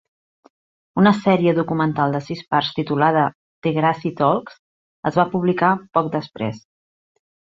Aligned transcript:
Una 1.01 1.11
sèrie 1.17 1.51
documental 1.57 2.15
de 2.17 2.21
sis 2.29 2.41
parts 2.55 2.71
titulada 2.79 3.25
"Degrassi 3.67 4.13
Talks" 4.23 4.57
es 5.11 5.21
va 5.23 5.27
publicar 5.35 5.71
poc 5.99 6.13
després. 6.19 6.61